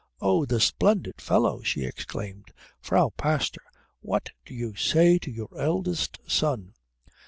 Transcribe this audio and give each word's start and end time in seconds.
"Oh, 0.19 0.45
the 0.45 0.59
splendid 0.59 1.21
fellow!" 1.21 1.61
she 1.61 1.83
exclaimed. 1.83 2.53
"Frau 2.79 3.11
Pastor, 3.17 3.61
what 3.99 4.31
do 4.47 4.55
you 4.55 4.73
say 4.73 5.19
to 5.19 5.29
your 5.29 5.55
eldest 5.55 6.17
son?" 6.25 6.73